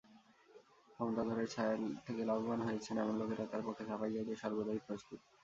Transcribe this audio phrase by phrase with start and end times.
[0.89, 5.19] ক্ষমতাধরের ছায়ায় থেকে লাভবান হয়েছেন, এমন লোকেরা তাঁর পক্ষে সাফাই গাইতে সর্বদাই প্রস্তুত।